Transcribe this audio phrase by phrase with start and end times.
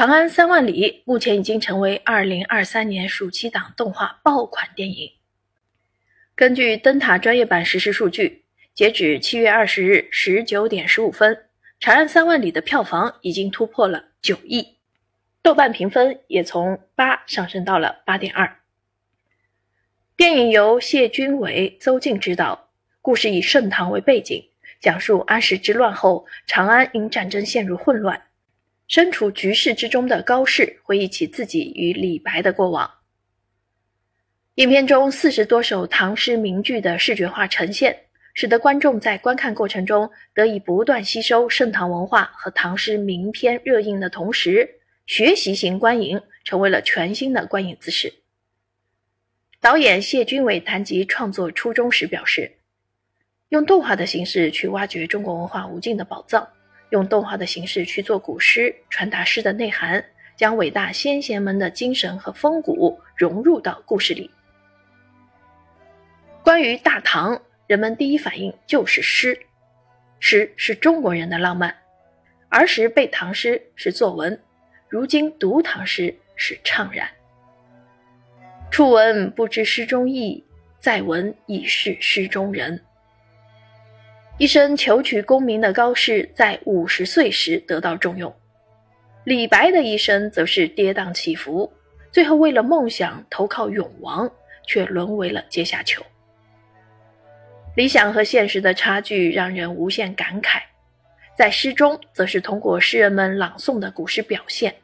[0.00, 5.12] 长安三万里》目前已经成为二零二三年暑期档动画爆款电影。
[6.34, 11.34] 根据灯塔专业版实时数据，截止七月二十日十九点十五分，
[11.78, 14.78] 《长安三万里》的票房已经突破了九亿，
[15.42, 18.56] 豆瓣评分也从八上升到了八点二。
[20.16, 22.70] 电影由谢君伟、邹静执导，
[23.02, 24.42] 故事以盛唐为背景，
[24.80, 28.22] 讲述安史之乱后，长安因战争陷入混乱。
[28.90, 32.90] 身处局势之中的高适回忆起自己与李白的过往。
[34.56, 37.96] 影片中四十多首唐诗名句的视觉化呈现，
[38.34, 44.68] 使得观众在观看过程中得以不断吸收盛唐文化和唐诗名篇热映的同时，
[45.06, 48.12] 学习型观影成为了全新的观影姿势。
[49.60, 52.50] 导演谢君伟谈及创作初衷时表示
[53.50, 56.44] ：“用动画的形式去挖掘中国文化无尽的宝藏。”
[56.90, 60.04] 用动画的形式去做古诗，传达诗的内涵，
[60.36, 64.30] 将伟大先贤们的精神和风骨融入到故事里。
[66.42, 69.38] 关于大唐，人们第一反应就是诗，
[70.18, 71.74] 诗是中国人的浪漫。
[72.48, 74.40] 儿时背唐诗是作文，
[74.88, 77.08] 如今读唐诗是怅然。
[78.70, 80.44] 初闻不知诗中意，
[80.78, 82.82] 再闻已是诗中人。
[84.40, 88.34] 一生求取功名的高适，在五十岁时得到重用。
[89.24, 91.70] 李白的一生则是跌宕起伏，
[92.10, 94.26] 最后为了梦想投靠永王，
[94.66, 96.02] 却沦为了阶下囚。
[97.76, 100.62] 理想和现实的差距让人无限感慨。
[101.36, 104.74] 在诗中，则是通过诗人们朗诵的古诗表现。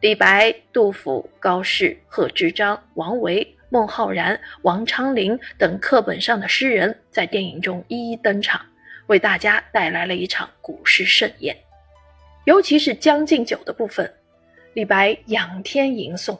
[0.00, 8.58] 李白、杜甫、高适、贺知章、王维、孟浩然、王昌龄等课本上的诗人，在电影中一一登场。
[9.06, 11.56] 为大家带来了一场古诗盛宴，
[12.44, 14.12] 尤其是《将进酒》的部分，
[14.74, 16.38] 李白仰天吟诵：“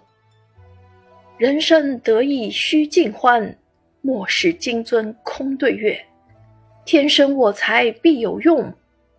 [1.39, 3.57] 人生得意须尽欢，
[4.01, 6.01] 莫使金樽空对月。
[6.85, 8.73] 天生我材必有用，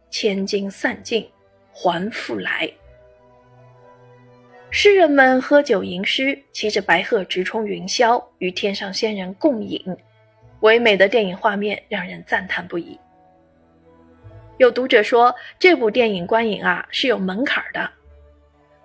[0.09, 1.29] 千金散尽
[1.71, 2.69] 还复来。”
[4.69, 9.81] 诗人们喝酒吟诗，骑着白鹤直冲云霄，与天上仙人共饮，
[10.59, 12.99] 唯美的电影画面让人赞叹不已。
[14.57, 17.89] 有读者说，这部电影观影啊是有门槛的。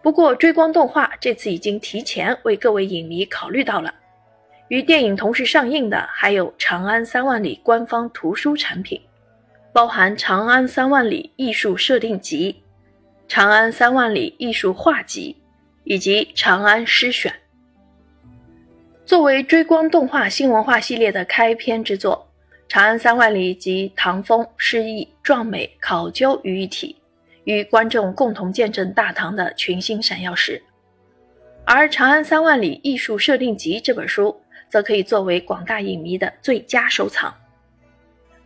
[0.03, 3.95] 不过，追光动画这次已经提前为各位影迷考虑到了。
[4.69, 9.01] 与电影同时上映的还有《长安三万里》官方图书产品，
[9.73, 12.53] 包含《长安三万里艺术设定集》、
[13.29, 15.37] 《长安三万里艺术画集》
[15.85, 17.33] 以及《长安诗选》。
[19.07, 22.32] 作为追光动画新文化系列的开篇之作。
[22.73, 26.97] 长安三万里集唐风诗意壮美考究于一体，
[27.45, 30.63] 与观众共同见证大唐的群星闪耀时。
[31.67, 34.41] 而《长安三万里艺术设定集》这本书，
[34.71, 37.35] 则可以作为广大影迷的最佳收藏，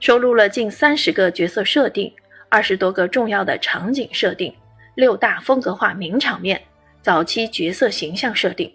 [0.00, 2.12] 收录了近三十个角色设定、
[2.48, 4.53] 二十多个重要的场景设定、
[4.97, 6.60] 六大风格化名场面、
[7.00, 8.75] 早期角色形象设定。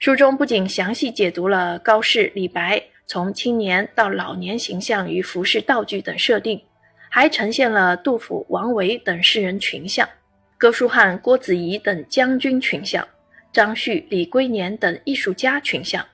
[0.00, 2.82] 书中不仅详细解读了高适、李白。
[3.06, 6.62] 从青年到老年形象与服饰道具等设定，
[7.10, 10.08] 还呈现了杜甫、王维等诗人群像，
[10.56, 13.06] 哥舒翰、郭子仪等将军群像，
[13.52, 16.04] 张旭、李龟年等艺术家群像，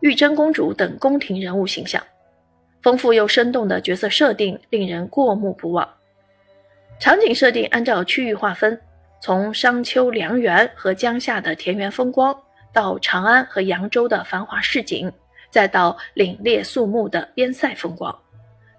[0.00, 2.02] 玉贞公主等宫廷人物形象，
[2.82, 5.88] 丰富又生动的角色设定令人过目不忘。
[6.98, 8.80] 场景设定按照区域划分，
[9.20, 12.34] 从商丘梁园和江夏的田园风光，
[12.72, 15.12] 到长安和扬州的繁华市井。
[15.50, 18.16] 再到凛冽肃穆的边塞风光，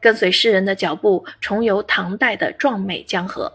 [0.02, 3.52] 跟随诗人的脚步重游唐代的壮美江河。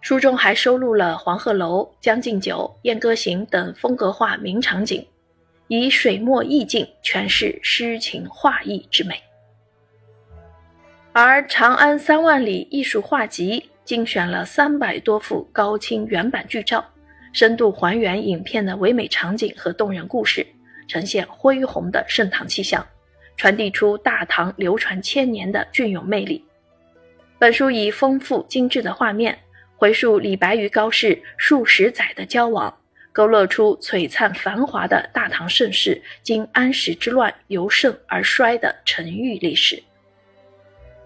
[0.00, 5.06] 书中还收录了黄鹤楼、将进酒、燕歌行等风格化名场景，
[5.68, 9.18] 以水墨意境诠释诗情画意之美。
[11.12, 16.84] 而《长安三万里艺术画集》精选了三百多幅高清原版剧照，
[17.32, 20.46] 深度还原影片的唯美场景和动人故事。
[20.86, 22.86] 呈现恢宏的盛唐气象，
[23.36, 26.44] 传递出大唐流传千年的隽永魅力。
[27.38, 29.38] 本书以丰富精致的画面，
[29.76, 32.74] 回溯李白与高适数十载的交往，
[33.12, 39.82] 勾勒出璀璨繁华的大唐盛世经安史之乱由盛而衰的沉郁历史。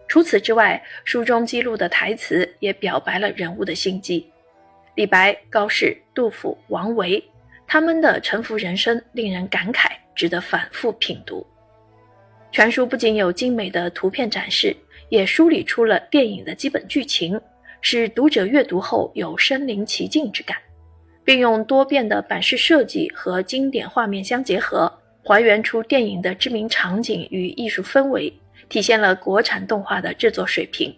[0.06, 4.30] 除此之外，书中记录的台词也表白了人物的心迹。
[4.94, 7.22] 李白、高适、杜甫、王维。
[7.70, 11.46] 他们的沉浮人生令人感慨，值得反复品读。
[12.50, 14.74] 全书不仅有精美的图片展示，
[15.10, 17.38] 也梳理出了电影的基本剧情，
[17.82, 20.56] 使读者阅读后有身临其境之感。
[21.22, 24.90] 并用多变的版式设计和经典画面相结合，
[25.22, 28.32] 还原出电影的知名场景与艺术氛围，
[28.70, 30.90] 体现了国产动画的制作水平。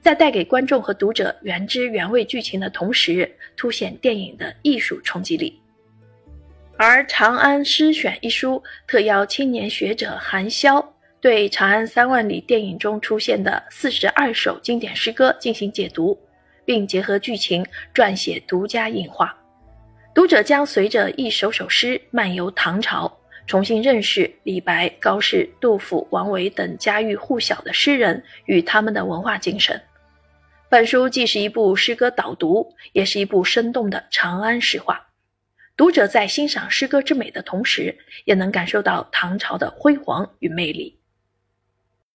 [0.00, 5.60] 在带给观众和读者原汁原味剧情的同时，凸显电影的艺术冲击力。
[6.76, 10.84] 而《长安诗选》一书特邀青年学者韩潇，
[11.20, 16.18] 对《长安三万里》电影中出现的四十二首经典诗歌进行解读，
[16.64, 19.32] 并结合剧情撰写独家引画。
[20.12, 23.10] 读者将随着一首首诗漫游唐朝，
[23.46, 29.80] 重新认识李白、高适、杜甫、王维等家喻户晓的诗人与他们的文化精神。
[30.68, 35.00] 本书既是一部诗歌导读，也是一部生动的长安诗话。
[35.76, 41.00] 读者在欣赏诗歌之美的同时，也能感受到唐朝的辉煌与魅力。